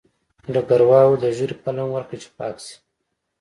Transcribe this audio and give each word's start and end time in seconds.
ډګروال 0.53 1.05
وویل 1.07 1.21
د 1.23 1.25
ږیرې 1.37 1.55
پل 1.63 1.75
هم 1.81 1.89
ورکړه 1.93 2.17
چې 2.21 2.29
پاک 2.37 2.55
شي 2.65 2.75